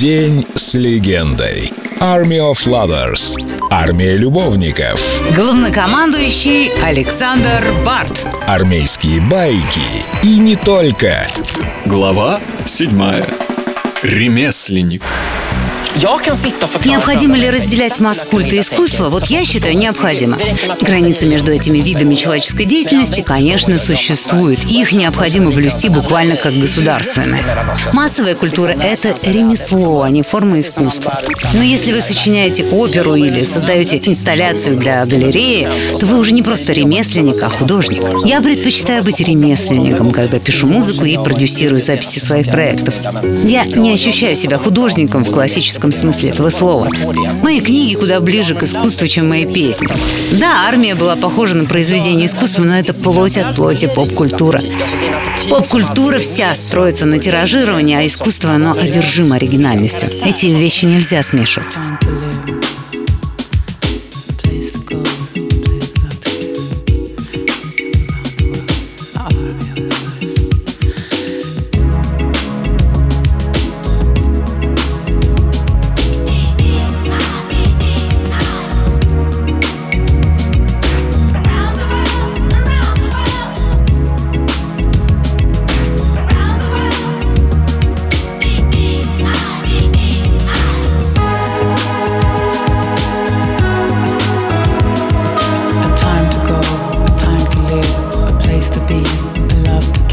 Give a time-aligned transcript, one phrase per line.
[0.00, 1.72] День с легендой.
[2.00, 3.34] Army of Lovers.
[3.70, 5.00] Армия любовников.
[5.34, 8.26] Главнокомандующий Александр Барт.
[8.46, 9.80] Армейские байки.
[10.22, 11.26] И не только.
[11.86, 13.24] Глава седьмая.
[14.02, 15.00] Ремесленник.
[16.84, 19.08] Необходимо ли разделять масс культа и искусство?
[19.08, 20.36] Вот я считаю, необходимо.
[20.82, 24.64] Границы между этими видами человеческой деятельности, конечно, существуют.
[24.64, 27.40] Их необходимо блюсти буквально как государственные.
[27.94, 31.18] Массовая культура— это ремесло, а не форма искусства.
[31.54, 35.68] Но если вы сочиняете оперу или создаете инсталляцию для галереи,
[35.98, 38.02] то вы уже не просто ремесленник, а художник.
[38.26, 42.94] Я предпочитаю быть ремесленником, когда пишу музыку и продюсирую записи своих проектов.
[43.44, 46.88] Я не ощущаю себя художником в классическом широком смысле этого слова.
[47.42, 49.86] Мои книги куда ближе к искусству, чем мои песни.
[50.38, 54.60] Да, армия была похожа на произведение искусства, но это плоть от плоти поп-культура.
[55.48, 60.10] Поп-культура вся строится на тиражировании, а искусство, оно одержимо оригинальностью.
[60.24, 61.76] Эти вещи нельзя смешивать.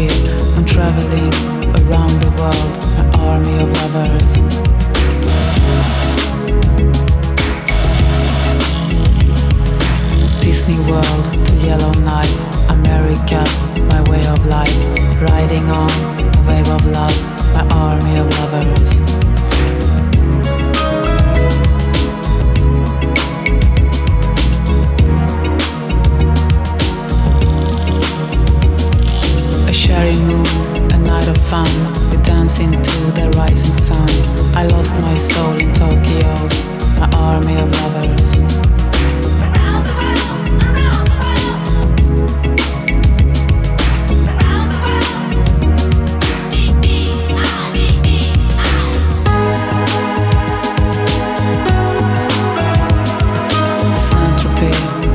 [0.00, 1.30] kid, i traveling
[1.82, 4.32] around the world, an army of lovers.
[10.46, 12.40] Disney World to Yellow Knife,
[12.76, 13.42] America,
[13.92, 14.84] my way of life,
[15.30, 15.92] riding on
[16.38, 16.99] a wave of love.
[35.02, 36.34] My soul in Tokyo,
[37.00, 38.20] my army of lovers.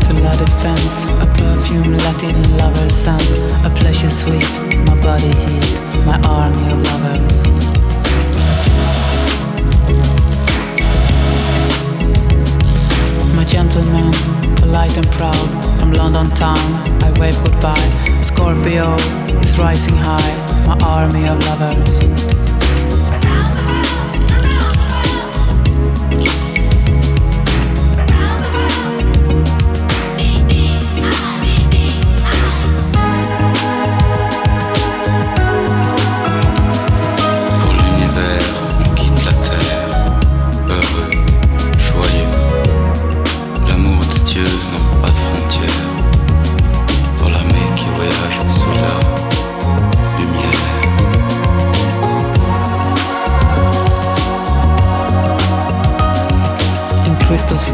[0.00, 4.63] to La Defense, a perfume Latin scent, a pleasure sweet.
[13.74, 14.12] gentleman,
[14.58, 16.56] polite and proud, from London town,
[17.02, 17.90] I wave goodbye.
[18.22, 18.94] Scorpio
[19.42, 22.03] is rising high, my army of lovers.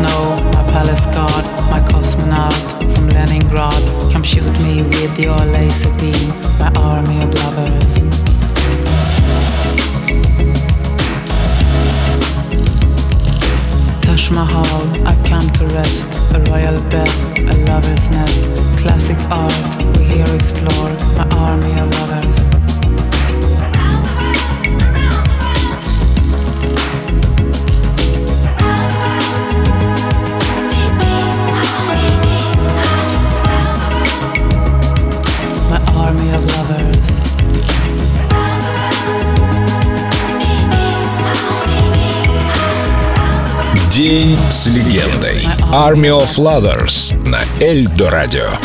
[0.00, 1.44] snow, my palace guard,
[1.74, 2.62] my cosmonaut
[2.94, 3.82] from Leningrad.
[4.12, 6.28] Come shoot me with your laser beam,
[6.62, 7.92] my army of lovers.
[14.04, 14.80] Taj Mahal,
[15.12, 16.04] I come to rest,
[16.36, 17.12] a royal bed,
[17.52, 18.48] a lover's nest.
[18.80, 22.39] Classic art, we here explore, my army of lovers.
[44.00, 45.46] День с легендой.
[45.70, 48.56] Army of Lovers на Эльдо Радио.